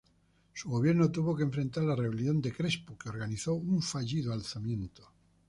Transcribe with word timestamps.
Su 0.55 0.67
gobierno 0.71 1.11
tuvo 1.11 1.35
que 1.37 1.43
enfrentar 1.43 1.83
la 1.83 1.95
rebelión 1.95 2.41
de 2.41 2.51
Crespo, 2.51 2.97
que 2.97 3.09
organizó 3.09 3.53
un 3.53 3.83
fallido 3.83 4.33
alzamiento. 4.33 5.11